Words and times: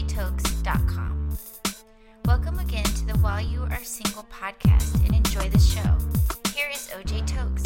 OJTokes.com. 0.00 1.36
Welcome 2.24 2.58
again 2.58 2.84
to 2.84 3.06
the 3.06 3.18
While 3.18 3.42
You 3.42 3.64
Are 3.70 3.84
Single 3.84 4.24
podcast 4.32 4.94
and 5.04 5.14
enjoy 5.14 5.50
the 5.50 5.58
show. 5.58 5.98
Here 6.54 6.70
is 6.72 6.88
OJ 6.88 7.26
Tokes. 7.26 7.62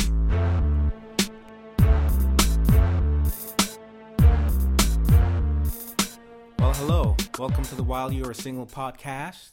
Well, 6.58 6.72
hello. 6.72 7.16
Welcome 7.38 7.62
to 7.66 7.76
the 7.76 7.84
While 7.84 8.10
You 8.10 8.24
Are 8.24 8.34
Single 8.34 8.66
podcast. 8.66 9.50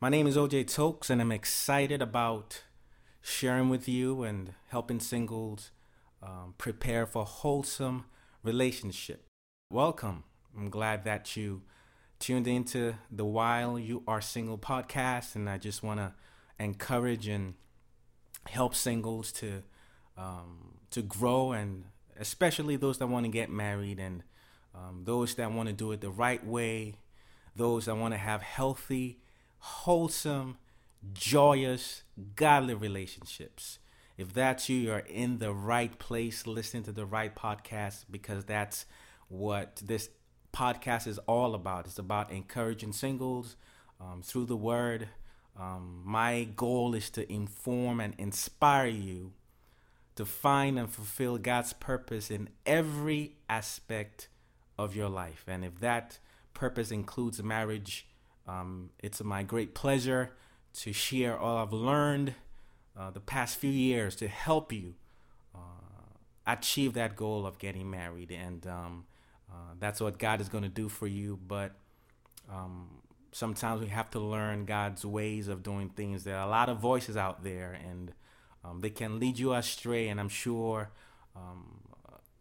My 0.00 0.08
name 0.08 0.26
is 0.26 0.38
OJ 0.38 0.72
Tokes, 0.72 1.10
and 1.10 1.20
I'm 1.20 1.32
excited 1.32 2.00
about 2.00 2.62
sharing 3.20 3.68
with 3.68 3.86
you 3.86 4.22
and 4.22 4.54
helping 4.68 5.00
singles 5.00 5.70
um, 6.22 6.54
prepare 6.56 7.04
for 7.04 7.26
wholesome 7.26 8.06
relationship. 8.42 9.26
Welcome. 9.70 10.24
I'm 10.56 10.70
glad 10.70 11.04
that 11.04 11.36
you 11.36 11.60
tuned 12.18 12.46
into 12.46 12.94
the 13.10 13.24
While 13.24 13.78
You 13.78 14.02
Are 14.06 14.20
Single 14.20 14.58
podcast, 14.58 15.34
and 15.34 15.48
I 15.48 15.58
just 15.58 15.82
want 15.82 16.00
to 16.00 16.12
encourage 16.58 17.28
and 17.28 17.54
help 18.48 18.74
singles 18.74 19.32
to 19.32 19.62
um, 20.16 20.78
to 20.90 21.02
grow, 21.02 21.52
and 21.52 21.84
especially 22.18 22.76
those 22.76 22.98
that 22.98 23.08
want 23.08 23.26
to 23.26 23.30
get 23.30 23.50
married 23.50 23.98
and 23.98 24.22
um, 24.74 25.02
those 25.04 25.34
that 25.34 25.52
want 25.52 25.68
to 25.68 25.74
do 25.74 25.92
it 25.92 26.00
the 26.00 26.10
right 26.10 26.44
way, 26.44 26.96
those 27.54 27.86
that 27.86 27.96
want 27.96 28.14
to 28.14 28.18
have 28.18 28.42
healthy, 28.42 29.20
wholesome, 29.58 30.58
joyous, 31.12 32.02
godly 32.34 32.74
relationships. 32.74 33.78
If 34.16 34.32
that's 34.32 34.68
you, 34.68 34.78
you're 34.78 34.98
in 34.98 35.38
the 35.38 35.52
right 35.52 35.98
place, 35.98 36.46
listening 36.46 36.84
to 36.84 36.92
the 36.92 37.04
right 37.04 37.34
podcast 37.34 38.04
because 38.10 38.44
that's 38.44 38.86
what 39.28 39.82
this 39.84 40.08
podcast 40.56 41.06
is 41.06 41.18
all 41.26 41.54
about. 41.54 41.86
It's 41.86 41.98
about 41.98 42.32
encouraging 42.32 42.92
singles 42.92 43.56
um, 44.00 44.22
through 44.22 44.46
the 44.46 44.56
word. 44.56 45.08
Um, 45.58 46.00
my 46.04 46.48
goal 46.56 46.94
is 46.94 47.10
to 47.10 47.30
inform 47.30 48.00
and 48.00 48.14
inspire 48.16 48.86
you 48.86 49.32
to 50.14 50.24
find 50.24 50.78
and 50.78 50.90
fulfill 50.90 51.36
God's 51.36 51.74
purpose 51.74 52.30
in 52.30 52.48
every 52.64 53.36
aspect 53.50 54.28
of 54.78 54.96
your 54.96 55.10
life. 55.10 55.44
And 55.46 55.62
if 55.62 55.78
that 55.80 56.18
purpose 56.54 56.90
includes 56.90 57.42
marriage, 57.42 58.06
um, 58.48 58.90
it's 58.98 59.22
my 59.22 59.42
great 59.42 59.74
pleasure 59.74 60.32
to 60.80 60.92
share 60.92 61.38
all 61.38 61.58
I've 61.58 61.72
learned 61.72 62.34
uh, 62.98 63.10
the 63.10 63.20
past 63.20 63.58
few 63.58 63.70
years 63.70 64.16
to 64.16 64.28
help 64.28 64.72
you 64.72 64.94
uh, 65.54 65.58
achieve 66.46 66.94
that 66.94 67.14
goal 67.14 67.46
of 67.46 67.58
getting 67.58 67.90
married. 67.90 68.30
And 68.30 68.66
um, 68.66 69.04
uh, 69.50 69.74
that's 69.78 70.00
what 70.00 70.18
God 70.18 70.40
is 70.40 70.48
going 70.48 70.64
to 70.64 70.70
do 70.70 70.88
for 70.88 71.06
you. 71.06 71.38
But 71.46 71.72
um, 72.50 72.88
sometimes 73.32 73.80
we 73.80 73.88
have 73.88 74.10
to 74.10 74.20
learn 74.20 74.64
God's 74.64 75.04
ways 75.04 75.48
of 75.48 75.62
doing 75.62 75.90
things. 75.90 76.24
There 76.24 76.36
are 76.36 76.46
a 76.46 76.50
lot 76.50 76.68
of 76.68 76.78
voices 76.78 77.16
out 77.16 77.44
there, 77.44 77.78
and 77.88 78.12
um, 78.64 78.80
they 78.80 78.90
can 78.90 79.18
lead 79.18 79.38
you 79.38 79.52
astray. 79.52 80.08
And 80.08 80.18
I'm 80.18 80.28
sure 80.28 80.90
um, 81.34 81.80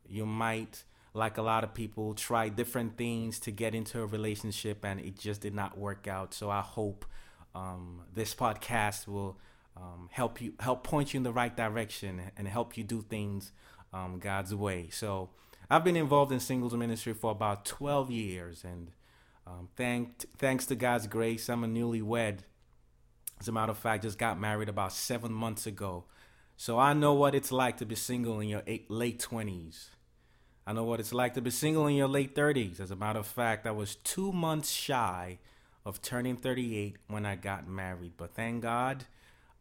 you 0.08 0.26
might 0.26 0.84
like 1.16 1.38
a 1.38 1.42
lot 1.42 1.64
of 1.64 1.74
people, 1.74 2.14
try 2.14 2.50
different 2.50 2.98
things 2.98 3.40
to 3.40 3.50
get 3.52 3.74
into 3.74 4.02
a 4.02 4.06
relationship 4.06 4.84
and 4.84 5.00
it 5.00 5.18
just 5.18 5.42
did 5.42 5.56
not 5.56 5.78
work 5.78 6.08
out. 6.08 6.34
So 6.34 6.50
I 6.50 6.60
hope 6.60 7.06
um, 7.56 8.02
this 8.14 8.36
podcast 8.36 9.08
will 9.08 9.40
um, 9.78 10.10
help 10.12 10.42
you, 10.42 10.54
help 10.60 10.84
point 10.84 11.14
you 11.14 11.20
in 11.20 11.24
the 11.24 11.32
right 11.32 11.56
direction 11.56 12.22
and 12.36 12.48
help 12.50 12.78
you 12.78 12.84
do 12.84 13.02
things 13.02 13.54
um, 13.94 14.20
God's 14.20 14.54
way. 14.54 14.90
So 14.92 15.30
I've 15.70 15.84
been 15.84 15.96
involved 15.96 16.32
in 16.32 16.40
singles 16.40 16.74
ministry 16.74 17.14
for 17.14 17.32
about 17.32 17.66
12 17.66 18.12
years 18.12 18.64
and 18.64 18.92
um, 19.48 19.70
thank, 19.76 20.26
thanks 20.38 20.66
to 20.68 20.76
God's 20.76 21.08
grace, 21.08 21.50
I'm 21.50 21.64
a 21.64 21.68
newlywed. 21.68 22.40
As 23.40 23.48
a 23.48 23.52
matter 23.52 23.72
of 23.72 23.78
fact, 23.78 24.04
just 24.04 24.18
got 24.18 24.40
married 24.40 24.70
about 24.70 24.94
seven 24.94 25.32
months 25.32 25.68
ago. 25.68 26.06
So 26.58 26.80
I 26.80 26.94
know 26.94 27.14
what 27.14 27.36
it's 27.36 27.52
like 27.52 27.78
to 27.78 27.86
be 27.86 27.96
single 27.96 28.40
in 28.40 28.48
your 28.48 28.64
eight, 28.66 28.90
late 28.90 29.20
20s. 29.20 29.90
I 30.66 30.74
know 30.74 30.84
what 30.84 31.00
it's 31.00 31.14
like 31.14 31.34
to 31.36 31.42
be 31.42 31.52
single 31.52 31.86
in 31.88 31.96
your 31.96 32.08
late 32.08 32.34
30s. 32.34 32.80
As 32.80 32.92
a 32.92 32.96
matter 32.96 33.20
of 33.20 33.28
fact, 33.28 33.68
I 33.68 33.72
was 33.72 33.96
two 33.98 34.32
months 34.32 34.72
shy 34.72 35.38
of 35.86 36.02
turning 36.02 36.38
38 36.38 36.98
when 37.08 37.26
I 37.26 37.36
got 37.36 37.68
married. 37.68 38.14
But 38.18 38.34
thank 38.34 38.64
God, 38.64 39.04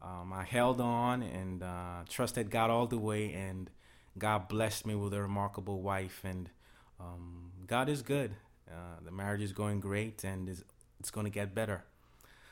um, 0.01 0.33
I 0.33 0.45
held 0.45 0.81
on 0.81 1.23
and 1.23 1.63
uh, 1.63 2.05
trusted 2.09 2.51
God 2.51 2.71
all 2.71 2.87
the 2.87 2.97
way, 2.97 3.33
and 3.33 3.71
God 4.19 4.49
blessed 4.49 4.87
me 4.87 4.95
with 4.95 5.13
a 5.15 5.21
remarkable 5.21 5.83
wife. 5.83 6.21
And 6.25 6.51
um, 7.01 7.51
God 7.67 7.89
is 7.89 8.03
good. 8.03 8.35
Uh, 8.71 9.01
the 9.05 9.11
marriage 9.11 9.43
is 9.43 9.53
going 9.53 9.81
great, 9.81 10.25
and 10.25 10.49
it's, 10.49 10.65
it's 10.99 11.11
going 11.11 11.25
to 11.25 11.31
get 11.31 11.55
better. 11.55 11.85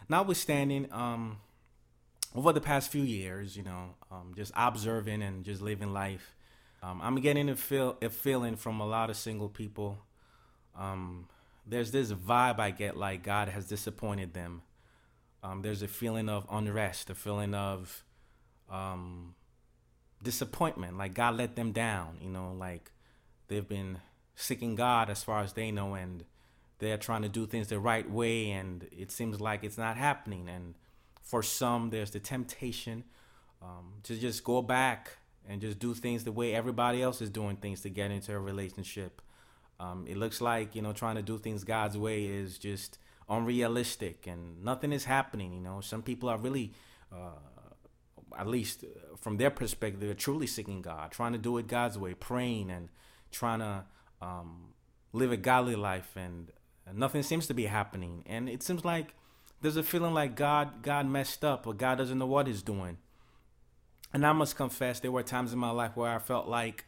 Notwithstanding, 0.09 0.89
um, 0.93 1.39
over 2.35 2.53
the 2.53 2.61
past 2.61 2.91
few 2.91 3.03
years, 3.03 3.57
you 3.57 3.63
know, 3.63 3.95
um, 4.11 4.33
just 4.37 4.53
observing 4.55 5.23
and 5.23 5.45
just 5.45 5.63
living 5.63 5.93
life 5.93 6.35
um, 6.83 7.01
I'm 7.01 7.17
getting 7.17 7.49
a 7.49 7.55
feel 7.55 7.97
a 8.03 8.11
feeling 8.11 8.57
from 8.57 8.81
a 8.81 8.87
lot 8.87 9.09
of 9.09 9.17
single 9.17 9.49
people. 9.49 9.99
Um, 10.77 11.29
there's 11.65 11.93
this 11.93 12.13
vibe 12.13 12.59
I 12.59 12.73
get 12.73 12.97
like 12.97 13.23
God 13.23 13.49
has 13.49 13.67
disappointed 13.67 14.35
them. 14.35 14.63
Um, 15.45 15.63
there's 15.63 15.83
a 15.83 15.89
feeling 15.89 16.29
of 16.29 16.47
unrest, 16.51 17.09
a 17.09 17.15
feeling 17.15 17.55
of 17.55 18.05
um, 18.69 19.35
disappointment, 20.23 20.97
like 20.97 21.15
God 21.15 21.37
let 21.37 21.57
them 21.57 21.73
down. 21.73 22.19
You 22.21 22.31
know, 22.31 22.55
like 22.59 22.91
they've 23.49 23.67
been 23.67 23.99
seeking 24.37 24.75
God 24.75 25.11
as 25.11 25.23
far 25.23 25.41
as 25.41 25.53
they 25.53 25.71
know, 25.71 25.95
and 25.95 26.25
they're 26.79 26.99
trying 26.99 27.23
to 27.23 27.29
do 27.29 27.47
things 27.47 27.69
the 27.69 27.79
right 27.79 28.09
way, 28.09 28.51
and 28.51 28.87
it 28.91 29.11
seems 29.11 29.41
like 29.41 29.65
it's 29.65 29.79
not 29.79 29.97
happening. 29.97 30.49
And 30.49 30.75
for 31.23 31.43
some, 31.43 31.91
there's 31.91 32.11
the 32.11 32.21
temptation 32.21 33.05
um, 33.63 33.95
to 34.05 34.17
just 34.17 34.45
go 34.45 34.63
back 34.63 35.19
and 35.49 35.61
just 35.61 35.79
do 35.79 35.95
things 35.95 36.25
the 36.25 36.33
way 36.33 36.55
everybody 36.55 37.03
else 37.03 37.21
is 37.21 37.31
doing 37.31 37.57
things 37.57 37.81
to 37.83 37.91
get 37.91 38.11
into 38.11 38.33
a 38.33 38.39
relationship. 38.39 39.21
Um, 39.81 40.07
it 40.09 40.17
looks 40.17 40.41
like 40.41 40.75
you 40.75 40.83
know 40.83 40.93
trying 40.93 41.17
to 41.17 41.23
do 41.23 41.39
things 41.39 41.65
God's 41.65 41.99
way 41.99 42.27
is 42.27 42.59
just 42.59 42.99
unrealistic 43.29 44.27
and 44.27 44.63
nothing 44.63 44.93
is 44.93 45.05
happening. 45.05 45.53
You 45.53 45.61
know, 45.61 45.81
some 45.81 46.03
people 46.03 46.29
are 46.29 46.39
really, 46.39 46.73
uh, 47.13 47.39
at 48.39 48.47
least 48.47 48.85
uh, 48.85 49.17
from 49.17 49.37
their 49.37 49.51
perspective, 49.51 50.01
they're 50.01 50.15
truly 50.15 50.47
seeking 50.47 50.83
God, 50.83 51.11
trying 51.11 51.33
to 51.33 51.39
do 51.39 51.59
it 51.59 51.67
God's 51.67 51.99
way, 51.99 52.15
praying 52.15 52.71
and 52.71 52.89
trying 53.31 53.61
to 53.61 53.85
um, 54.21 54.75
live 55.13 55.33
a 55.33 55.37
godly 55.37 55.77
life, 55.77 56.17
and 56.17 56.51
nothing 56.93 57.23
seems 57.23 57.47
to 57.47 57.55
be 57.55 57.67
happening. 57.67 58.25
And 58.27 58.49
it 58.49 58.63
seems 58.63 58.85
like 58.85 59.15
there's 59.61 59.77
a 59.77 59.83
feeling 59.83 60.15
like 60.15 60.35
God 60.35 60.83
God 60.83 61.07
messed 61.07 61.45
up 61.45 61.67
or 61.67 61.75
God 61.75 61.99
doesn't 61.99 62.19
know 62.19 62.27
what 62.27 62.47
He's 62.47 62.63
doing 62.63 62.99
and 64.13 64.27
I 64.27 64.33
must 64.33 64.57
confess, 64.57 65.01
there 65.01 65.11
were 65.11 65.23
times 65.23 65.53
in 65.53 65.59
my 65.59 65.71
life 65.71 65.97
where 65.97 66.11
I 66.11 66.19
felt 66.19 66.47
like, 66.47 66.85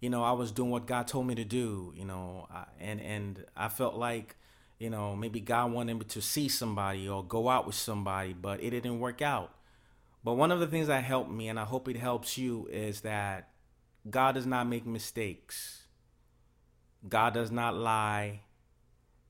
you 0.00 0.10
know, 0.10 0.22
I 0.22 0.32
was 0.32 0.52
doing 0.52 0.70
what 0.70 0.86
God 0.86 1.08
told 1.08 1.26
me 1.26 1.34
to 1.34 1.44
do, 1.44 1.92
you 1.96 2.04
know, 2.04 2.46
and 2.78 3.00
and 3.00 3.44
I 3.56 3.68
felt 3.68 3.94
like, 3.94 4.36
you 4.78 4.90
know, 4.90 5.16
maybe 5.16 5.40
God 5.40 5.72
wanted 5.72 5.94
me 5.94 6.04
to 6.04 6.20
see 6.20 6.48
somebody 6.48 7.08
or 7.08 7.24
go 7.24 7.48
out 7.48 7.66
with 7.66 7.74
somebody, 7.74 8.34
but 8.34 8.62
it 8.62 8.70
didn't 8.70 9.00
work 9.00 9.22
out. 9.22 9.54
But 10.24 10.34
one 10.34 10.52
of 10.52 10.60
the 10.60 10.66
things 10.66 10.88
that 10.88 11.04
helped 11.04 11.30
me, 11.30 11.48
and 11.48 11.58
I 11.58 11.64
hope 11.64 11.88
it 11.88 11.96
helps 11.96 12.36
you, 12.36 12.68
is 12.70 13.02
that 13.02 13.50
God 14.08 14.32
does 14.32 14.46
not 14.46 14.66
make 14.66 14.86
mistakes. 14.86 15.84
God 17.08 17.34
does 17.34 17.50
not 17.50 17.76
lie, 17.76 18.40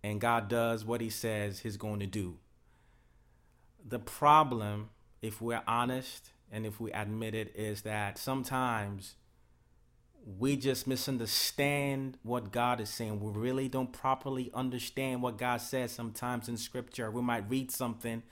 and 0.02 0.20
God 0.20 0.48
does 0.48 0.84
what 0.84 1.00
He 1.00 1.10
says 1.10 1.60
He's 1.60 1.76
going 1.76 2.00
to 2.00 2.06
do. 2.06 2.38
The 3.86 3.98
problem, 3.98 4.90
if 5.20 5.40
we're 5.40 5.62
honest, 5.66 6.30
and 6.50 6.64
if 6.64 6.80
we 6.80 6.90
admit 6.92 7.34
it, 7.34 7.54
is 7.54 7.82
that 7.82 8.18
sometimes 8.18 9.16
we 10.38 10.56
just 10.56 10.86
misunderstand 10.86 12.18
what 12.22 12.52
God 12.52 12.80
is 12.80 12.90
saying. 12.90 13.20
We 13.20 13.32
really 13.32 13.68
don't 13.68 13.92
properly 13.92 14.50
understand 14.52 15.22
what 15.22 15.38
God 15.38 15.60
says 15.60 15.92
sometimes 15.92 16.48
in 16.48 16.56
scripture. 16.56 17.10
We 17.10 17.22
might 17.22 17.48
read 17.48 17.70
something, 17.70 18.22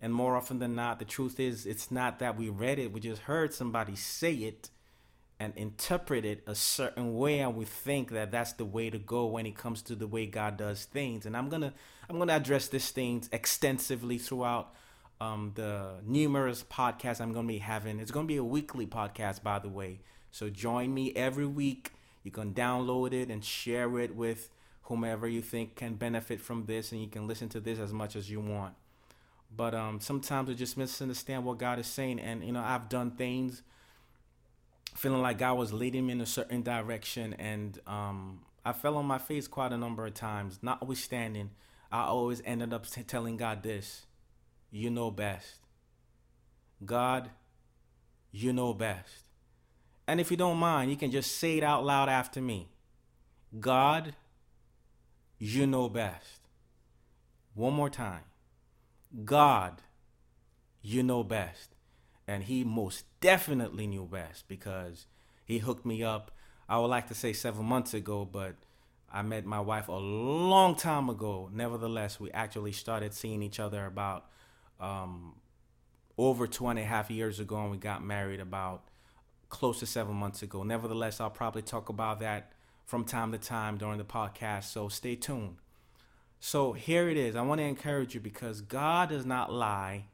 and 0.00 0.14
more 0.14 0.36
often 0.36 0.58
than 0.58 0.74
not, 0.74 0.98
the 0.98 1.04
truth 1.04 1.40
is 1.40 1.66
it's 1.66 1.90
not 1.90 2.18
that 2.18 2.36
we 2.36 2.48
read 2.48 2.78
it, 2.78 2.92
we 2.92 3.00
just 3.00 3.22
heard 3.22 3.52
somebody 3.52 3.96
say 3.96 4.34
it 4.34 4.70
and 5.40 5.52
interpret 5.56 6.24
it 6.24 6.42
a 6.46 6.54
certain 6.54 7.16
way 7.16 7.38
and 7.38 7.54
we 7.54 7.64
think 7.64 8.10
that 8.10 8.32
that's 8.32 8.54
the 8.54 8.64
way 8.64 8.90
to 8.90 8.98
go 8.98 9.26
when 9.26 9.46
it 9.46 9.56
comes 9.56 9.82
to 9.82 9.94
the 9.94 10.06
way 10.06 10.26
God 10.26 10.56
does 10.56 10.84
things 10.84 11.26
and 11.26 11.36
I'm 11.36 11.48
going 11.48 11.62
to 11.62 11.72
I'm 12.10 12.16
going 12.16 12.26
to 12.26 12.34
address 12.34 12.66
these 12.66 12.90
things 12.90 13.28
extensively 13.32 14.18
throughout 14.18 14.74
um, 15.20 15.52
the 15.54 15.96
numerous 16.04 16.62
podcasts 16.62 17.20
I'm 17.20 17.32
going 17.32 17.46
to 17.46 17.52
be 17.52 17.58
having. 17.58 17.98
It's 17.98 18.10
going 18.10 18.26
to 18.26 18.32
be 18.32 18.36
a 18.36 18.44
weekly 18.44 18.86
podcast, 18.86 19.42
by 19.42 19.58
the 19.58 19.68
way. 19.68 20.00
So 20.30 20.48
join 20.48 20.94
me 20.94 21.12
every 21.14 21.46
week. 21.46 21.92
You 22.22 22.30
can 22.30 22.54
download 22.54 23.12
it 23.12 23.28
and 23.28 23.44
share 23.44 23.98
it 23.98 24.14
with 24.14 24.50
whomever 24.82 25.28
you 25.28 25.42
think 25.42 25.76
can 25.76 25.94
benefit 25.94 26.40
from 26.40 26.66
this, 26.66 26.92
and 26.92 27.00
you 27.00 27.08
can 27.08 27.26
listen 27.26 27.48
to 27.50 27.60
this 27.60 27.78
as 27.78 27.92
much 27.92 28.16
as 28.16 28.30
you 28.30 28.40
want. 28.40 28.74
But 29.54 29.74
um, 29.74 30.00
sometimes 30.00 30.48
we 30.48 30.54
just 30.54 30.76
misunderstand 30.76 31.44
what 31.44 31.58
God 31.58 31.78
is 31.78 31.86
saying, 31.86 32.20
and 32.20 32.44
you 32.44 32.52
know, 32.52 32.62
I've 32.62 32.88
done 32.88 33.12
things 33.12 33.62
feeling 34.94 35.22
like 35.22 35.38
God 35.38 35.54
was 35.54 35.72
leading 35.72 36.06
me 36.06 36.12
in 36.12 36.20
a 36.20 36.26
certain 36.26 36.62
direction, 36.62 37.34
and 37.34 37.78
um, 37.86 38.40
I 38.64 38.72
fell 38.72 38.96
on 38.96 39.06
my 39.06 39.18
face 39.18 39.48
quite 39.48 39.72
a 39.72 39.76
number 39.78 40.04
of 40.06 40.14
times. 40.14 40.58
Notwithstanding, 40.62 41.50
I 41.90 42.04
always 42.04 42.42
ended 42.44 42.72
up 42.72 42.86
telling 43.06 43.36
God 43.36 43.62
this: 43.62 44.06
"You 44.70 44.90
know 44.90 45.10
best." 45.10 45.60
God, 46.84 47.30
you 48.30 48.52
know 48.52 48.72
best. 48.72 49.24
And 50.06 50.20
if 50.20 50.30
you 50.30 50.36
don't 50.36 50.58
mind, 50.58 50.90
you 50.90 50.96
can 50.96 51.10
just 51.10 51.36
say 51.36 51.58
it 51.58 51.64
out 51.64 51.84
loud 51.84 52.08
after 52.08 52.40
me. 52.40 52.68
God, 53.58 54.14
you 55.38 55.66
know 55.66 55.88
best. 55.88 56.40
One 57.54 57.74
more 57.74 57.90
time. 57.90 58.22
God, 59.24 59.82
you 60.82 61.02
know 61.02 61.22
best. 61.24 61.74
And 62.26 62.44
he 62.44 62.62
most 62.62 63.04
definitely 63.20 63.86
knew 63.86 64.04
best 64.04 64.48
because 64.48 65.06
he 65.44 65.58
hooked 65.58 65.86
me 65.86 66.02
up, 66.02 66.30
I 66.68 66.78
would 66.78 66.88
like 66.88 67.08
to 67.08 67.14
say 67.14 67.32
seven 67.32 67.64
months 67.64 67.94
ago, 67.94 68.26
but 68.30 68.56
I 69.10 69.22
met 69.22 69.46
my 69.46 69.60
wife 69.60 69.88
a 69.88 69.92
long 69.92 70.74
time 70.74 71.08
ago. 71.08 71.48
Nevertheless, 71.52 72.20
we 72.20 72.30
actually 72.32 72.72
started 72.72 73.14
seeing 73.14 73.42
each 73.42 73.58
other 73.58 73.86
about 73.86 74.26
um, 74.78 75.36
over 76.18 76.46
two 76.46 76.66
and 76.66 76.78
a 76.78 76.84
half 76.84 77.10
years 77.10 77.40
ago, 77.40 77.62
and 77.62 77.70
we 77.70 77.78
got 77.78 78.04
married 78.04 78.40
about 78.40 78.88
close 79.48 79.80
to 79.80 79.86
seven 79.86 80.14
months 80.14 80.42
ago. 80.42 80.62
Nevertheless, 80.62 81.20
I'll 81.20 81.30
probably 81.30 81.62
talk 81.62 81.88
about 81.88 82.20
that 82.20 82.52
from 82.84 83.04
time 83.04 83.32
to 83.32 83.38
time 83.38 83.78
during 83.78 83.96
the 83.98 84.04
podcast, 84.04 84.64
so 84.64 84.88
stay 84.88 85.16
tuned. 85.16 85.56
So 86.40 86.72
here 86.72 87.08
it 87.08 87.16
is. 87.16 87.34
I 87.34 87.42
want 87.42 87.58
to 87.60 87.64
encourage 87.64 88.14
you 88.14 88.20
because 88.20 88.60
God 88.60 89.08
does 89.08 89.26
not 89.26 89.52
lie, 89.52 90.04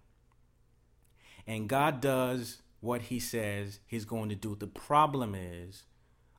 and 1.46 1.68
God 1.68 2.00
does 2.00 2.62
what 2.80 3.02
He 3.02 3.20
says 3.20 3.80
He's 3.86 4.04
going 4.04 4.28
to 4.30 4.34
do. 4.34 4.54
The 4.54 4.66
problem 4.66 5.34
is, 5.34 5.84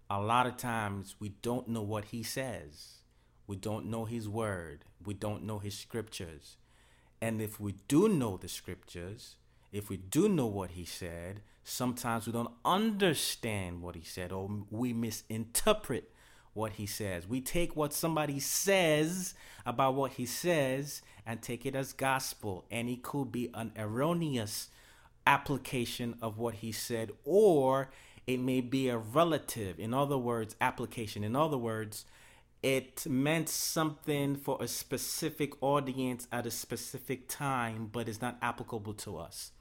a 0.09 0.19
lot 0.19 0.47
of 0.47 0.57
times 0.57 1.15
we 1.19 1.29
don't 1.29 1.67
know 1.67 1.81
what 1.81 2.05
He 2.05 2.23
says, 2.23 2.99
we 3.47 3.55
don't 3.55 3.85
know 3.87 4.05
His 4.05 4.27
word, 4.27 4.85
we 5.05 5.13
don't 5.13 5.43
know 5.43 5.59
His 5.59 5.77
scriptures. 5.77 6.57
And 7.21 7.41
if 7.41 7.59
we 7.59 7.75
do 7.87 8.09
know 8.09 8.37
the 8.37 8.47
scriptures, 8.47 9.37
if 9.71 9.89
we 9.89 9.97
do 9.97 10.27
know 10.27 10.47
what 10.47 10.71
He 10.71 10.85
said, 10.85 11.41
sometimes 11.63 12.25
we 12.25 12.33
don't 12.33 12.53
understand 12.63 13.81
what 13.81 13.95
He 13.95 14.03
said 14.03 14.31
or 14.31 14.49
we 14.69 14.93
misinterpret 14.93 16.11
what 16.55 16.73
he 16.73 16.85
says. 16.85 17.27
We 17.27 17.41
take 17.41 17.75
what 17.75 17.93
somebody 17.93 18.39
says 18.39 19.35
about 19.65 19.93
what 19.93 20.13
he 20.13 20.25
says 20.25 21.01
and 21.25 21.41
take 21.41 21.65
it 21.65 21.75
as 21.75 21.93
gospel. 21.93 22.65
And 22.71 22.89
it 22.89 23.03
could 23.03 23.31
be 23.31 23.51
an 23.53 23.71
erroneous 23.77 24.69
application 25.27 26.15
of 26.21 26.37
what 26.37 26.55
he 26.55 26.71
said, 26.71 27.11
or 27.25 27.89
it 28.25 28.39
may 28.39 28.61
be 28.61 28.89
a 28.89 28.97
relative, 28.97 29.79
in 29.79 29.93
other 29.93 30.17
words, 30.17 30.55
application. 30.61 31.23
In 31.23 31.35
other 31.35 31.57
words, 31.57 32.05
it 32.63 33.05
meant 33.05 33.49
something 33.49 34.35
for 34.35 34.57
a 34.61 34.67
specific 34.67 35.61
audience 35.61 36.27
at 36.31 36.45
a 36.45 36.51
specific 36.51 37.27
time, 37.27 37.89
but 37.91 38.07
it's 38.07 38.21
not 38.21 38.37
applicable 38.41 38.93
to 38.93 39.17
us. 39.17 39.51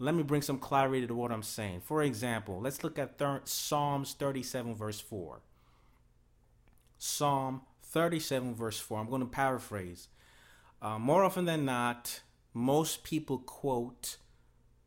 Let 0.00 0.14
me 0.16 0.24
bring 0.24 0.42
some 0.42 0.58
clarity 0.58 1.06
to 1.06 1.14
what 1.14 1.30
I'm 1.30 1.44
saying. 1.44 1.82
For 1.82 2.02
example, 2.02 2.60
let's 2.60 2.82
look 2.82 2.98
at 2.98 3.18
thir- 3.18 3.42
Psalms 3.44 4.14
37, 4.14 4.74
verse 4.74 5.00
4. 5.00 5.40
Psalm 7.04 7.60
37, 7.82 8.54
verse 8.54 8.78
4. 8.78 8.98
I'm 8.98 9.10
going 9.10 9.20
to 9.20 9.26
paraphrase. 9.26 10.08
Uh, 10.80 10.98
more 10.98 11.22
often 11.22 11.44
than 11.44 11.66
not, 11.66 12.22
most 12.54 13.04
people 13.04 13.36
quote 13.36 14.16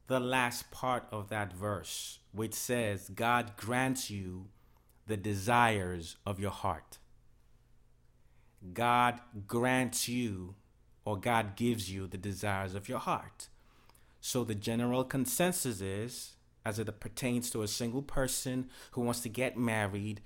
the 0.07 0.19
last 0.19 0.71
part 0.71 1.05
of 1.11 1.29
that 1.29 1.53
verse, 1.53 2.17
which 2.31 2.55
says, 2.55 3.11
God 3.13 3.51
grants 3.55 4.09
you 4.09 4.47
the 5.05 5.15
desires 5.15 6.15
of 6.25 6.39
your 6.39 6.49
heart. 6.49 6.97
God 8.73 9.19
grants 9.45 10.09
you, 10.09 10.55
or 11.05 11.17
God 11.17 11.55
gives 11.55 11.91
you 11.91 12.07
the 12.07 12.17
desires 12.17 12.73
of 12.73 12.89
your 12.89 12.99
heart. 12.99 13.47
So 14.21 14.43
the 14.43 14.55
general 14.55 15.03
consensus 15.03 15.81
is, 15.81 16.33
as 16.65 16.79
it 16.79 16.99
pertains 16.99 17.51
to 17.51 17.61
a 17.61 17.67
single 17.67 18.01
person 18.01 18.71
who 18.93 19.01
wants 19.01 19.19
to 19.19 19.29
get 19.29 19.55
married, 19.55 20.21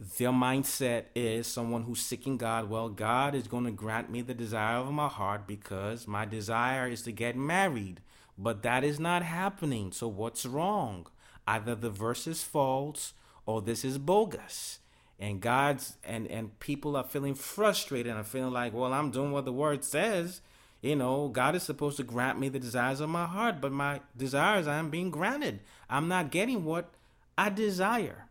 their 0.00 0.30
mindset 0.30 1.04
is 1.14 1.46
someone 1.46 1.82
who's 1.82 2.00
seeking 2.00 2.38
God. 2.38 2.70
Well, 2.70 2.88
God 2.88 3.34
is 3.34 3.46
going 3.46 3.64
to 3.64 3.70
grant 3.70 4.10
me 4.10 4.22
the 4.22 4.32
desire 4.32 4.78
of 4.78 4.90
my 4.90 5.08
heart 5.08 5.46
because 5.46 6.08
my 6.08 6.24
desire 6.24 6.88
is 6.88 7.02
to 7.02 7.12
get 7.12 7.36
married. 7.36 8.00
But 8.38 8.62
that 8.62 8.82
is 8.82 8.98
not 8.98 9.22
happening. 9.22 9.92
So 9.92 10.08
what's 10.08 10.46
wrong? 10.46 11.06
Either 11.46 11.74
the 11.74 11.90
verse 11.90 12.26
is 12.26 12.42
false 12.42 13.12
or 13.44 13.60
this 13.60 13.84
is 13.84 13.98
bogus. 13.98 14.78
And 15.18 15.42
God's 15.42 15.98
and 16.02 16.26
and 16.28 16.58
people 16.60 16.96
are 16.96 17.04
feeling 17.04 17.34
frustrated 17.34 18.10
and 18.10 18.18
are 18.18 18.24
feeling 18.24 18.54
like, 18.54 18.72
well, 18.72 18.94
I'm 18.94 19.10
doing 19.10 19.32
what 19.32 19.44
the 19.44 19.52
word 19.52 19.84
says. 19.84 20.40
You 20.80 20.96
know, 20.96 21.28
God 21.28 21.54
is 21.54 21.62
supposed 21.62 21.98
to 21.98 22.04
grant 22.04 22.40
me 22.40 22.48
the 22.48 22.58
desires 22.58 23.00
of 23.00 23.10
my 23.10 23.26
heart, 23.26 23.60
but 23.60 23.70
my 23.70 24.00
desires 24.16 24.66
aren't 24.66 24.90
being 24.90 25.10
granted. 25.10 25.60
I'm 25.90 26.08
not 26.08 26.30
getting 26.30 26.64
what 26.64 26.94
I 27.36 27.50
desire. 27.50 28.29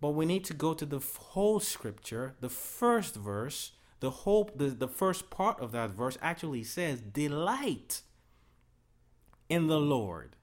But 0.00 0.10
we 0.10 0.26
need 0.26 0.44
to 0.44 0.54
go 0.54 0.74
to 0.74 0.86
the 0.86 1.00
whole 1.00 1.60
scripture. 1.60 2.34
The 2.40 2.48
first 2.48 3.16
verse, 3.16 3.72
the 4.00 4.10
whole 4.10 4.50
the, 4.54 4.68
the 4.68 4.88
first 4.88 5.30
part 5.30 5.60
of 5.60 5.72
that 5.72 5.90
verse 5.90 6.16
actually 6.22 6.64
says, 6.64 7.00
Delight 7.00 8.02
in 9.48 9.66
the 9.66 9.80
Lord, 9.80 10.36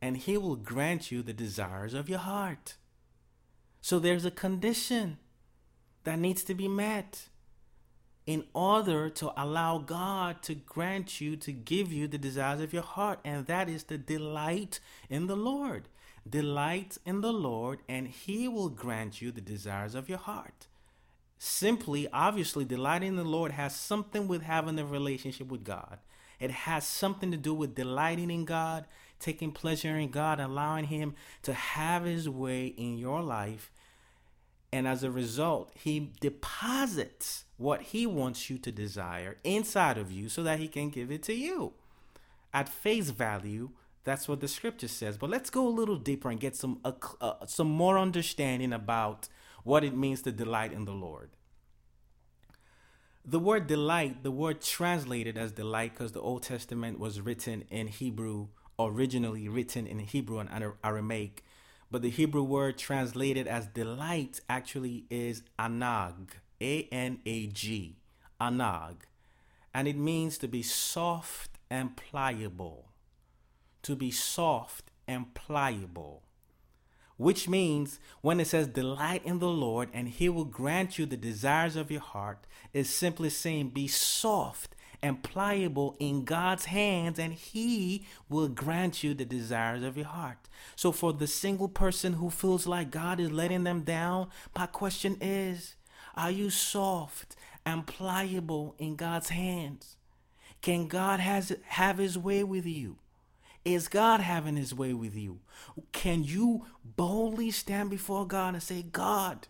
and 0.00 0.16
he 0.16 0.36
will 0.36 0.56
grant 0.56 1.12
you 1.12 1.22
the 1.22 1.32
desires 1.32 1.94
of 1.94 2.08
your 2.08 2.18
heart. 2.18 2.76
So 3.80 3.98
there's 3.98 4.24
a 4.24 4.30
condition 4.30 5.18
that 6.04 6.18
needs 6.18 6.42
to 6.44 6.54
be 6.54 6.68
met 6.68 7.28
in 8.26 8.44
order 8.54 9.10
to 9.10 9.32
allow 9.36 9.78
God 9.78 10.42
to 10.42 10.54
grant 10.54 11.20
you, 11.20 11.36
to 11.36 11.52
give 11.52 11.92
you 11.92 12.06
the 12.06 12.18
desires 12.18 12.60
of 12.60 12.72
your 12.72 12.82
heart, 12.82 13.18
and 13.24 13.46
that 13.46 13.68
is 13.68 13.82
to 13.84 13.98
delight 13.98 14.78
in 15.10 15.26
the 15.26 15.36
Lord. 15.36 15.88
Delight 16.28 16.98
in 17.04 17.20
the 17.20 17.32
Lord, 17.32 17.80
and 17.88 18.06
He 18.06 18.48
will 18.48 18.68
grant 18.68 19.20
you 19.20 19.32
the 19.32 19.40
desires 19.40 19.94
of 19.94 20.08
your 20.08 20.18
heart. 20.18 20.68
Simply, 21.38 22.06
obviously, 22.12 22.64
delighting 22.64 23.08
in 23.08 23.16
the 23.16 23.24
Lord 23.24 23.50
has 23.52 23.74
something 23.74 24.28
with 24.28 24.42
having 24.42 24.78
a 24.78 24.86
relationship 24.86 25.48
with 25.48 25.64
God. 25.64 25.98
It 26.38 26.52
has 26.52 26.86
something 26.86 27.32
to 27.32 27.36
do 27.36 27.52
with 27.52 27.74
delighting 27.74 28.30
in 28.30 28.44
God, 28.44 28.86
taking 29.18 29.50
pleasure 29.50 29.96
in 29.96 30.10
God, 30.10 30.38
allowing 30.38 30.84
Him 30.84 31.14
to 31.42 31.52
have 31.52 32.04
His 32.04 32.28
way 32.28 32.66
in 32.66 32.96
your 32.96 33.22
life. 33.22 33.72
And 34.72 34.86
as 34.86 35.02
a 35.02 35.10
result, 35.10 35.72
He 35.74 36.12
deposits 36.20 37.44
what 37.56 37.82
He 37.82 38.06
wants 38.06 38.48
you 38.48 38.58
to 38.58 38.70
desire 38.70 39.36
inside 39.42 39.98
of 39.98 40.12
you 40.12 40.28
so 40.28 40.44
that 40.44 40.60
He 40.60 40.68
can 40.68 40.90
give 40.90 41.10
it 41.10 41.24
to 41.24 41.34
you. 41.34 41.72
At 42.54 42.68
face 42.68 43.10
value, 43.10 43.70
that's 44.04 44.28
what 44.28 44.40
the 44.40 44.48
scripture 44.48 44.88
says. 44.88 45.16
But 45.16 45.30
let's 45.30 45.50
go 45.50 45.66
a 45.66 45.70
little 45.70 45.96
deeper 45.96 46.30
and 46.30 46.40
get 46.40 46.56
some 46.56 46.80
uh, 46.84 46.92
uh, 47.20 47.46
some 47.46 47.70
more 47.70 47.98
understanding 47.98 48.72
about 48.72 49.28
what 49.64 49.84
it 49.84 49.96
means 49.96 50.22
to 50.22 50.32
delight 50.32 50.72
in 50.72 50.84
the 50.84 50.92
Lord. 50.92 51.30
The 53.24 53.38
word 53.38 53.68
delight, 53.68 54.24
the 54.24 54.32
word 54.32 54.60
translated 54.60 55.38
as 55.38 55.52
delight, 55.52 55.92
because 55.92 56.10
the 56.10 56.20
Old 56.20 56.42
Testament 56.42 56.98
was 56.98 57.20
written 57.20 57.62
in 57.70 57.86
Hebrew, 57.86 58.48
originally 58.80 59.48
written 59.48 59.86
in 59.86 60.00
Hebrew 60.00 60.40
and 60.40 60.74
Aramaic, 60.82 61.44
but 61.88 62.02
the 62.02 62.10
Hebrew 62.10 62.42
word 62.42 62.78
translated 62.78 63.46
as 63.46 63.68
delight 63.68 64.40
actually 64.48 65.04
is 65.08 65.44
anag, 65.56 66.30
A 66.60 66.88
N 66.90 67.20
A 67.24 67.46
G, 67.46 67.98
anag, 68.40 69.02
and 69.72 69.86
it 69.86 69.96
means 69.96 70.36
to 70.38 70.48
be 70.48 70.62
soft 70.62 71.58
and 71.70 71.96
pliable 71.96 72.91
to 73.82 73.96
be 73.96 74.10
soft 74.10 74.90
and 75.06 75.34
pliable. 75.34 76.22
Which 77.16 77.48
means 77.48 78.00
when 78.20 78.40
it 78.40 78.46
says 78.46 78.66
delight 78.66 79.24
in 79.24 79.38
the 79.38 79.48
Lord 79.48 79.88
and 79.92 80.08
he 80.08 80.28
will 80.28 80.44
grant 80.44 80.98
you 80.98 81.06
the 81.06 81.16
desires 81.16 81.76
of 81.76 81.90
your 81.90 82.00
heart, 82.00 82.46
is 82.72 82.90
simply 82.90 83.30
saying 83.30 83.68
be 83.70 83.86
soft 83.86 84.74
and 85.02 85.22
pliable 85.22 85.96
in 85.98 86.24
God's 86.24 86.66
hands 86.66 87.18
and 87.18 87.32
he 87.32 88.06
will 88.28 88.48
grant 88.48 89.02
you 89.02 89.14
the 89.14 89.24
desires 89.24 89.82
of 89.82 89.96
your 89.96 90.06
heart. 90.06 90.48
So 90.76 90.92
for 90.92 91.12
the 91.12 91.26
single 91.26 91.68
person 91.68 92.14
who 92.14 92.30
feels 92.30 92.66
like 92.66 92.90
God 92.90 93.18
is 93.18 93.30
letting 93.30 93.64
them 93.64 93.82
down, 93.82 94.28
my 94.56 94.66
question 94.66 95.16
is, 95.20 95.74
are 96.14 96.30
you 96.30 96.50
soft 96.50 97.36
and 97.66 97.86
pliable 97.86 98.74
in 98.78 98.96
God's 98.96 99.30
hands? 99.30 99.96
Can 100.60 100.86
God 100.86 101.18
has 101.18 101.56
have 101.64 101.98
his 101.98 102.16
way 102.16 102.44
with 102.44 102.66
you? 102.66 102.98
Is 103.64 103.88
God 103.88 104.20
having 104.20 104.56
his 104.56 104.74
way 104.74 104.92
with 104.92 105.16
you? 105.16 105.40
Can 105.92 106.24
you 106.24 106.66
boldly 106.84 107.50
stand 107.50 107.90
before 107.90 108.26
God 108.26 108.54
and 108.54 108.62
say, 108.62 108.82
God, 108.82 109.46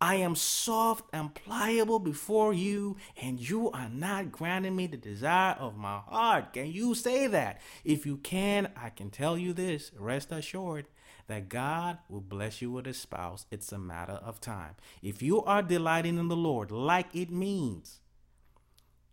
I 0.00 0.16
am 0.16 0.36
soft 0.36 1.06
and 1.12 1.34
pliable 1.34 1.98
before 1.98 2.52
you, 2.52 2.96
and 3.20 3.40
you 3.40 3.70
are 3.70 3.88
not 3.88 4.30
granting 4.30 4.76
me 4.76 4.86
the 4.86 4.96
desire 4.96 5.56
of 5.58 5.76
my 5.76 5.98
heart. 5.98 6.52
Can 6.52 6.70
you 6.70 6.94
say 6.94 7.26
that? 7.26 7.60
If 7.84 8.06
you 8.06 8.16
can, 8.18 8.70
I 8.76 8.90
can 8.90 9.10
tell 9.10 9.36
you 9.36 9.52
this 9.52 9.90
rest 9.98 10.30
assured 10.30 10.86
that 11.26 11.48
God 11.48 11.98
will 12.08 12.20
bless 12.20 12.62
you 12.62 12.70
with 12.70 12.86
a 12.86 12.94
spouse. 12.94 13.46
It's 13.50 13.72
a 13.72 13.78
matter 13.78 14.14
of 14.14 14.40
time. 14.40 14.76
If 15.02 15.20
you 15.20 15.42
are 15.42 15.62
delighting 15.62 16.16
in 16.16 16.28
the 16.28 16.36
Lord 16.36 16.70
like 16.70 17.14
it 17.14 17.30
means, 17.30 18.00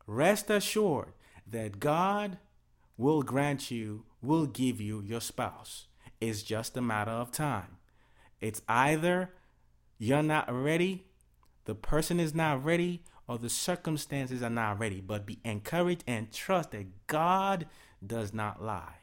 rest 0.06 0.52
assured 0.52 1.14
that 1.48 1.80
God 1.80 2.38
will 2.98 3.22
grant 3.22 3.72
you, 3.72 4.04
will 4.22 4.46
give 4.46 4.80
you 4.80 5.02
your 5.02 5.22
spouse. 5.22 5.88
It's 6.22 6.44
just 6.44 6.78
a 6.78 6.82
matter 6.82 7.12
of 7.12 7.32
time. 7.32 7.78
It's 8.42 8.62
either 8.68 9.32
you're 9.98 10.24
not 10.24 10.52
ready, 10.52 11.06
the 11.66 11.76
person 11.76 12.20
is 12.20 12.34
not 12.34 12.64
ready, 12.64 13.04
or 13.28 13.38
the 13.38 13.50
circumstances 13.50 14.44
are 14.44 14.50
not 14.50 14.80
ready. 14.80 15.02
But 15.02 15.26
be 15.26 15.40
encouraged 15.44 16.04
and 16.08 16.32
trust 16.32 16.72
that 16.72 17.08
God 17.08 17.66
does 18.06 18.34
not 18.34 18.64
lie. 18.64 19.00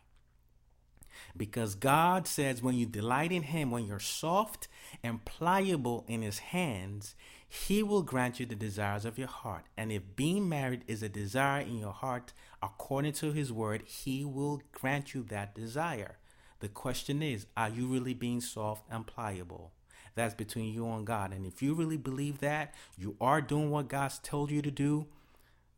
Because 1.37 1.75
God 1.75 2.27
says, 2.27 2.63
when 2.63 2.75
you 2.75 2.87
delight 2.87 3.33
in 3.33 3.43
Him, 3.43 3.71
when 3.71 3.87
you're 3.87 3.99
soft 3.99 4.69
and 5.03 5.25
pliable 5.25 6.05
in 6.09 6.23
His 6.23 6.39
hands, 6.39 7.15
He 7.55 7.83
will 7.83 8.01
grant 8.01 8.41
you 8.41 8.47
the 8.47 8.55
desires 8.55 9.05
of 9.05 9.19
your 9.19 9.29
heart. 9.29 9.67
And 9.77 9.93
if 9.93 10.17
being 10.17 10.49
married 10.49 10.85
is 10.87 11.03
a 11.03 11.09
desire 11.11 11.61
in 11.61 11.77
your 11.77 11.93
heart, 11.93 12.33
according 12.63 13.13
to 13.15 13.33
His 13.33 13.53
word, 13.53 13.83
He 13.85 14.25
will 14.25 14.63
grant 14.73 15.13
you 15.13 15.23
that 15.25 15.55
desire. 15.55 16.17
The 16.61 16.71
question 16.71 17.23
is, 17.23 17.45
are 17.55 17.69
you 17.69 17.89
really 17.89 18.15
being 18.15 18.41
soft 18.41 18.87
and 18.91 19.07
pliable? 19.07 19.73
That's 20.15 20.35
between 20.35 20.73
you 20.73 20.91
and 20.93 21.07
God. 21.07 21.35
And 21.35 21.45
if 21.45 21.61
you 21.61 21.75
really 21.75 21.99
believe 21.99 22.39
that, 22.39 22.73
you 22.97 23.17
are 23.21 23.43
doing 23.43 23.71
what 23.71 23.89
God's 23.89 24.19
told 24.21 24.51
you 24.51 24.63
to 24.63 24.71
do, 24.71 25.09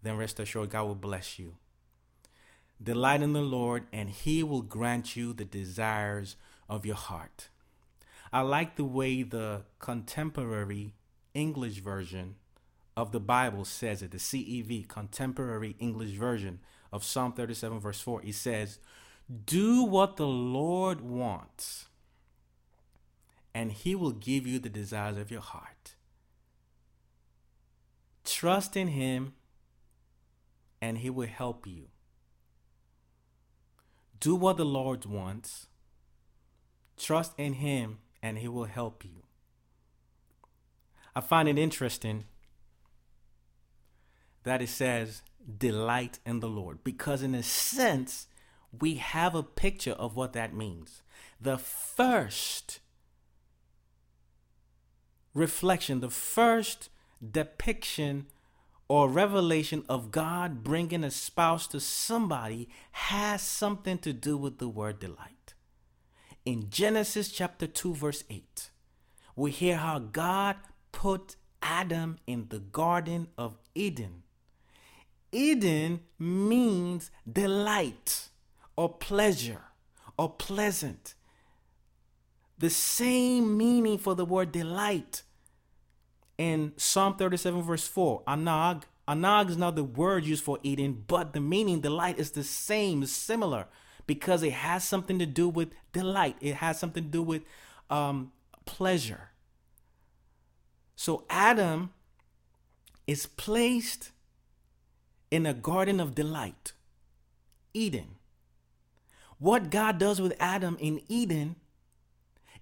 then 0.00 0.16
rest 0.16 0.38
assured 0.38 0.71
God 0.71 0.85
will 0.85 0.95
bless 0.95 1.40
you. 1.40 1.57
Delight 2.81 3.21
in 3.21 3.33
the 3.33 3.40
Lord, 3.40 3.88
and 3.93 4.11
He 4.11 4.45
will 4.45 4.62
grant 4.62 5.16
you 5.16 5.33
the 5.33 5.45
desires 5.45 6.37
of 6.69 6.87
your 6.87 6.95
heart. 6.95 7.49
I 8.33 8.43
like 8.43 8.76
the 8.76 8.85
way 8.85 9.25
the 9.25 9.62
contemporary 9.81 10.95
English 11.34 11.80
version 11.80 12.36
of 12.96 13.12
the 13.12 13.20
Bible 13.20 13.64
says 13.64 14.02
it, 14.02 14.12
the 14.12 14.18
CEV, 14.18 14.88
contemporary 14.88 15.76
English 15.78 16.12
version 16.12 16.60
of 16.92 17.04
Psalm 17.04 17.32
37, 17.32 17.80
verse 17.80 18.00
4. 18.00 18.22
It 18.24 18.34
says, 18.34 18.78
Do 19.44 19.82
what 19.82 20.16
the 20.16 20.26
Lord 20.26 21.00
wants 21.00 21.86
and 23.54 23.70
He 23.70 23.94
will 23.94 24.12
give 24.12 24.46
you 24.46 24.58
the 24.58 24.68
desires 24.68 25.16
of 25.16 25.30
your 25.30 25.40
heart. 25.40 25.94
Trust 28.24 28.76
in 28.76 28.88
Him, 28.88 29.34
and 30.82 30.98
He 30.98 31.08
will 31.08 31.28
help 31.28 31.66
you. 31.66 31.84
Do 34.18 34.34
what 34.34 34.56
the 34.56 34.64
Lord 34.64 35.04
wants. 35.06 35.68
Trust 36.96 37.32
in 37.38 37.54
Him, 37.54 37.98
and 38.22 38.38
He 38.38 38.48
will 38.48 38.64
help 38.64 39.04
you. 39.04 39.24
I 41.16 41.21
find 41.21 41.49
it 41.49 41.59
interesting 41.59 42.25
that 44.42 44.61
it 44.61 44.68
says, 44.68 45.23
delight 45.59 46.18
in 46.26 46.40
the 46.40 46.49
Lord, 46.49 46.85
because 46.85 47.23
in 47.23 47.35
a 47.35 47.42
sense, 47.42 48.26
we 48.80 48.97
have 48.97 49.35
a 49.35 49.42
picture 49.42 49.92
of 49.92 50.16
what 50.16 50.33
that 50.33 50.54
means. 50.54 51.02
The 51.40 51.59
first 51.59 52.80
reflection, 55.33 56.00
the 56.00 56.11
first 56.11 56.88
depiction 57.30 58.26
or 58.88 59.09
revelation 59.09 59.85
of 59.88 60.11
God 60.11 60.62
bringing 60.62 61.04
a 61.04 61.11
spouse 61.11 61.66
to 61.68 61.80
somebody 61.80 62.68
has 62.92 63.40
something 63.40 63.99
to 63.99 64.12
do 64.12 64.37
with 64.37 64.59
the 64.59 64.68
word 64.68 64.99
delight. 64.99 65.54
In 66.44 66.68
Genesis 66.68 67.30
chapter 67.30 67.66
2, 67.66 67.94
verse 67.94 68.25
8, 68.28 68.71
we 69.37 69.50
hear 69.50 69.78
how 69.78 69.99
God 69.99 70.56
put 70.94 71.34
Adam 71.60 72.18
in 72.26 72.46
the 72.50 72.60
Garden 72.60 73.26
of 73.36 73.58
Eden. 73.74 74.22
Eden 75.32 76.00
means 76.18 77.10
delight 77.30 78.28
or 78.76 78.88
pleasure 78.88 79.62
or 80.16 80.30
pleasant 80.30 81.14
the 82.58 82.70
same 82.70 83.58
meaning 83.58 83.98
for 83.98 84.14
the 84.14 84.24
word 84.24 84.52
delight 84.52 85.22
in 86.38 86.72
Psalm 86.76 87.16
37, 87.16 87.62
verse 87.62 87.86
4. 87.88 88.22
Anag. 88.28 88.84
Anag 89.08 89.50
is 89.50 89.56
not 89.56 89.76
the 89.76 89.84
word 89.84 90.24
used 90.24 90.44
for 90.44 90.58
Eden, 90.62 91.04
but 91.06 91.32
the 91.32 91.40
meaning, 91.40 91.80
delight, 91.80 92.18
is 92.18 92.30
the 92.30 92.44
same, 92.44 93.04
similar, 93.04 93.66
because 94.06 94.42
it 94.42 94.52
has 94.52 94.84
something 94.84 95.18
to 95.18 95.26
do 95.26 95.48
with 95.48 95.70
delight. 95.92 96.36
It 96.40 96.54
has 96.54 96.78
something 96.78 97.04
to 97.04 97.10
do 97.10 97.22
with 97.22 97.42
um, 97.90 98.32
pleasure. 98.64 99.30
So 100.96 101.24
Adam 101.28 101.90
is 103.06 103.26
placed 103.26 104.10
in 105.30 105.46
a 105.46 105.54
garden 105.54 106.00
of 106.00 106.14
delight, 106.14 106.72
Eden. 107.72 108.16
What 109.38 109.70
God 109.70 109.98
does 109.98 110.20
with 110.20 110.34
Adam 110.38 110.76
in 110.80 111.00
Eden 111.08 111.56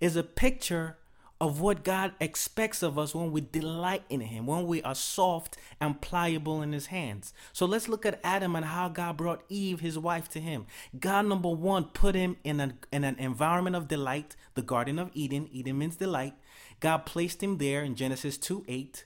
is 0.00 0.16
a 0.16 0.22
picture 0.22 0.96
of 1.42 1.60
what 1.60 1.82
God 1.82 2.12
expects 2.20 2.84
of 2.84 2.96
us 2.96 3.16
when 3.16 3.32
we 3.32 3.40
delight 3.40 4.04
in 4.08 4.20
Him, 4.20 4.46
when 4.46 4.64
we 4.64 4.80
are 4.82 4.94
soft 4.94 5.56
and 5.80 6.00
pliable 6.00 6.62
in 6.62 6.72
His 6.72 6.86
hands. 6.86 7.34
So 7.52 7.66
let's 7.66 7.88
look 7.88 8.06
at 8.06 8.20
Adam 8.22 8.54
and 8.54 8.64
how 8.64 8.88
God 8.88 9.16
brought 9.16 9.42
Eve, 9.48 9.80
his 9.80 9.98
wife, 9.98 10.28
to 10.30 10.40
Him. 10.40 10.66
God, 10.98 11.26
number 11.26 11.48
one, 11.48 11.86
put 11.86 12.14
him 12.14 12.36
in 12.44 12.60
an, 12.60 12.78
in 12.92 13.02
an 13.02 13.16
environment 13.18 13.74
of 13.74 13.88
delight, 13.88 14.36
the 14.54 14.62
Garden 14.62 15.00
of 15.00 15.10
Eden. 15.14 15.48
Eden 15.50 15.78
means 15.78 15.96
delight. 15.96 16.34
God 16.82 17.06
placed 17.06 17.44
him 17.44 17.58
there 17.58 17.84
in 17.84 17.94
Genesis 17.94 18.36
2 18.36 18.64
8. 18.66 19.04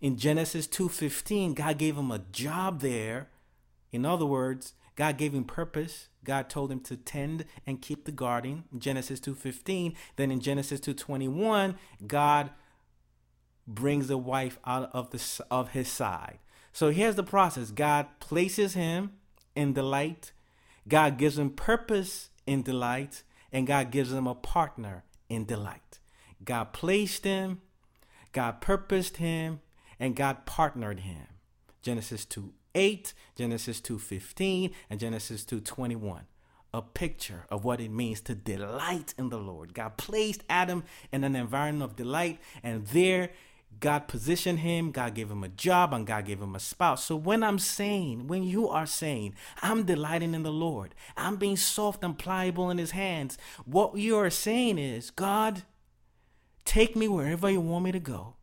In 0.00 0.16
Genesis 0.16 0.66
2:15, 0.66 1.52
God 1.52 1.76
gave 1.76 1.98
him 1.98 2.10
a 2.10 2.20
job 2.32 2.80
there. 2.80 3.28
In 3.92 4.06
other 4.06 4.24
words, 4.24 4.72
God 4.96 5.18
gave 5.18 5.34
him 5.34 5.44
purpose. 5.44 6.08
God 6.24 6.48
told 6.48 6.72
him 6.72 6.80
to 6.80 6.96
tend 6.96 7.44
and 7.66 7.82
keep 7.82 8.06
the 8.06 8.12
garden. 8.12 8.64
Genesis 8.76 9.20
2:15. 9.20 9.94
Then 10.16 10.30
in 10.30 10.40
Genesis 10.40 10.80
2:21, 10.80 11.76
God 12.06 12.52
brings 13.66 14.08
a 14.08 14.16
wife 14.16 14.58
out 14.64 14.90
of 14.94 15.10
the 15.10 15.44
of 15.50 15.72
his 15.72 15.88
side. 15.88 16.38
So 16.72 16.90
here's 16.90 17.16
the 17.16 17.22
process. 17.22 17.70
God 17.70 18.06
places 18.18 18.72
him 18.72 19.18
in 19.54 19.74
delight. 19.74 20.32
God 20.88 21.18
gives 21.18 21.38
him 21.38 21.50
purpose 21.50 22.30
in 22.46 22.62
delight, 22.62 23.24
and 23.52 23.66
God 23.66 23.90
gives 23.90 24.10
him 24.10 24.26
a 24.26 24.34
partner 24.34 25.04
in 25.28 25.44
delight. 25.44 25.99
God 26.44 26.72
placed 26.72 27.24
him, 27.24 27.60
God 28.32 28.60
purposed 28.60 29.18
him, 29.18 29.60
and 29.98 30.16
God 30.16 30.46
partnered 30.46 31.00
him. 31.00 31.26
Genesis 31.82 32.24
2 32.24 32.52
8, 32.74 33.14
Genesis 33.36 33.80
2:15, 33.80 34.72
and 34.88 35.00
Genesis 35.00 35.44
2:21. 35.44 36.26
A 36.72 36.82
picture 36.82 37.46
of 37.50 37.64
what 37.64 37.80
it 37.80 37.90
means 37.90 38.20
to 38.22 38.34
delight 38.34 39.12
in 39.18 39.28
the 39.28 39.38
Lord. 39.38 39.74
God 39.74 39.96
placed 39.96 40.44
Adam 40.48 40.84
in 41.10 41.24
an 41.24 41.34
environment 41.34 41.90
of 41.90 41.96
delight, 41.96 42.38
and 42.62 42.86
there 42.86 43.30
God 43.78 44.08
positioned 44.08 44.58
him, 44.60 44.90
God 44.90 45.14
gave 45.14 45.30
him 45.30 45.42
a 45.42 45.48
job, 45.48 45.92
and 45.94 46.06
God 46.06 46.26
gave 46.26 46.42
him 46.42 46.54
a 46.54 46.60
spouse. 46.60 47.04
So 47.04 47.16
when 47.16 47.42
I'm 47.42 47.58
saying, 47.58 48.26
when 48.26 48.42
you 48.42 48.68
are 48.68 48.86
saying, 48.86 49.34
I'm 49.62 49.84
delighting 49.84 50.34
in 50.34 50.42
the 50.42 50.52
Lord, 50.52 50.94
I'm 51.16 51.36
being 51.36 51.56
soft 51.56 52.04
and 52.04 52.18
pliable 52.18 52.70
in 52.70 52.78
his 52.78 52.90
hands, 52.90 53.38
what 53.64 53.96
you 53.96 54.16
are 54.16 54.28
saying 54.30 54.78
is, 54.78 55.10
God, 55.10 55.62
take 56.70 56.94
me 56.94 57.08
wherever 57.08 57.50
you 57.50 57.60
want 57.60 57.84
me 57.84 57.90
to 57.90 57.98
go. 57.98 58.36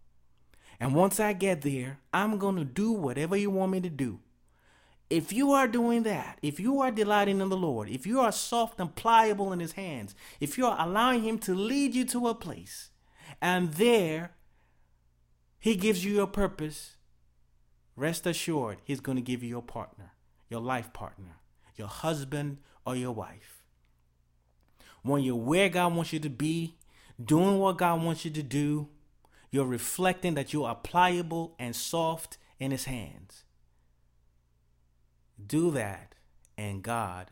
And 0.82 0.94
once 0.94 1.18
I 1.18 1.32
get 1.32 1.62
there, 1.62 2.00
I'm 2.14 2.38
going 2.38 2.58
to 2.58 2.66
do 2.66 2.92
whatever 2.92 3.38
you 3.38 3.50
want 3.50 3.72
me 3.72 3.80
to 3.80 3.90
do. 3.90 4.20
If 5.10 5.32
you 5.32 5.54
are 5.54 5.66
doing 5.66 6.04
that, 6.04 6.38
if 6.42 6.60
you 6.60 6.82
are 6.82 6.92
delighting 6.92 7.40
in 7.40 7.48
the 7.48 7.56
Lord, 7.56 7.90
if 7.90 8.06
you 8.06 8.20
are 8.20 8.34
soft 8.34 8.82
and 8.82 8.94
pliable 8.94 9.54
in 9.54 9.62
His 9.62 9.72
hands, 9.72 10.14
if 10.42 10.58
you 10.58 10.66
are 10.66 10.76
allowing 10.78 11.24
Him 11.24 11.40
to 11.40 11.56
lead 11.56 11.96
you 11.96 12.04
to 12.04 12.28
a 12.28 12.36
place, 12.36 12.90
and 13.42 13.76
there 13.76 14.32
He 15.58 15.78
gives 15.78 16.04
you 16.04 16.14
your 16.14 16.28
purpose, 16.28 16.98
rest 17.96 18.28
assured 18.28 18.80
He's 18.84 19.00
going 19.00 19.16
to 19.16 19.22
give 19.22 19.42
you 19.42 19.48
your 19.48 19.62
partner, 19.62 20.12
your 20.50 20.60
life 20.60 20.92
partner, 20.92 21.38
your 21.78 21.88
husband 21.88 22.58
or 22.86 22.98
your 22.98 23.14
wife. 23.14 23.64
When 25.02 25.24
you're 25.24 25.36
where 25.36 25.70
God 25.70 25.96
wants 25.96 26.12
you 26.12 26.20
to 26.20 26.30
be, 26.30 26.76
doing 27.24 27.60
what 27.60 27.78
God 27.78 28.04
wants 28.04 28.26
you 28.26 28.32
to 28.32 28.44
do, 28.44 28.90
you're 29.52 29.66
reflecting 29.66 30.34
that 30.36 30.54
you 30.54 30.64
are 30.64 30.76
pliable 30.76 31.56
and 31.58 31.76
soft 31.76 32.38
in 32.60 32.72
His 32.72 32.86
hands. 32.86 33.44
Do 35.46 35.72
that, 35.72 36.16
and 36.58 36.84
God 36.84 37.32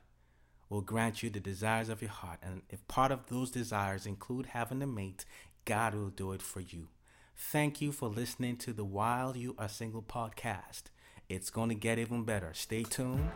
will 0.69 0.81
grant 0.81 1.21
you 1.23 1.29
the 1.29 1.39
desires 1.39 1.89
of 1.89 2.01
your 2.01 2.11
heart. 2.11 2.39
And 2.41 2.61
if 2.69 2.87
part 2.87 3.11
of 3.11 3.27
those 3.27 3.51
desires 3.51 4.05
include 4.05 4.47
having 4.47 4.81
a 4.81 4.87
mate, 4.87 5.25
God 5.65 5.95
will 5.95 6.09
do 6.09 6.31
it 6.31 6.41
for 6.41 6.61
you. 6.61 6.89
Thank 7.35 7.81
you 7.81 7.91
for 7.91 8.07
listening 8.07 8.57
to 8.57 8.73
the 8.73 8.85
While 8.85 9.35
You 9.35 9.55
Are 9.57 9.67
Single 9.67 10.03
podcast. 10.03 10.83
It's 11.27 11.49
going 11.49 11.69
to 11.69 11.75
get 11.75 11.99
even 11.99 12.23
better. 12.23 12.51
Stay 12.53 12.83
tuned. 12.83 13.29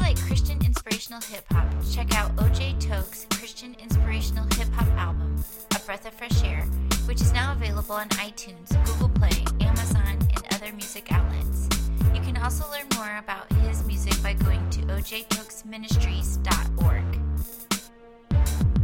Like 0.02 0.18
Christian 0.26 0.59
inspirational 0.64 1.21
hip 1.21 1.44
hop, 1.52 1.68
check 1.92 2.16
out 2.16 2.35
OJ 2.35 2.80
Tokes' 2.80 3.28
Christian 3.30 3.76
inspirational 3.80 4.44
hip 4.56 4.66
hop 4.73 4.88
album, 4.99 5.37
A 5.76 5.78
Breath 5.87 6.04
of 6.06 6.14
Fresh 6.14 6.42
Air, 6.42 6.62
which 7.06 7.21
is 7.21 7.32
now 7.32 7.52
available 7.52 7.94
on 7.94 8.09
iTunes, 8.09 8.71
Google 8.85 9.11
Play, 9.11 9.44
Amazon, 9.64 10.18
and 10.35 10.42
other 10.54 10.73
music 10.73 11.12
outlets. 11.12 11.68
You 12.12 12.21
can 12.21 12.37
also 12.37 12.68
learn 12.73 12.88
more 12.97 13.16
about 13.18 13.49
his 13.62 13.87
music 13.87 14.21
by 14.25 14.32
going 14.32 14.68
to 14.71 14.80
ojtokesministries.org. 14.80 17.21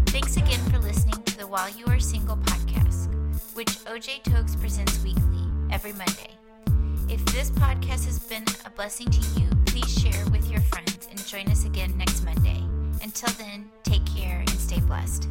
Thanks 0.06 0.36
again 0.36 0.60
for 0.70 0.78
listening 0.78 1.20
to 1.24 1.36
the 1.36 1.48
While 1.48 1.70
You 1.70 1.84
Are 1.88 1.98
Single 1.98 2.36
podcast, 2.36 3.12
which 3.56 3.80
OJ 3.86 4.22
Tokes 4.22 4.54
presents 4.54 5.02
weekly, 5.02 5.48
every 5.72 5.94
Monday. 5.94 6.30
If 7.08 7.24
this 7.34 7.50
podcast 7.50 8.04
has 8.04 8.20
been 8.20 8.44
a 8.66 8.70
blessing 8.70 9.10
to 9.10 9.20
you, 9.40 9.48
please 9.64 9.90
share 9.98 10.26
with 10.26 10.47
join 11.28 11.46
us 11.50 11.66
again 11.66 11.92
next 11.98 12.24
Monday. 12.24 12.62
Until 13.02 13.28
then, 13.34 13.68
take 13.82 14.04
care 14.06 14.38
and 14.38 14.48
stay 14.48 14.80
blessed. 14.80 15.28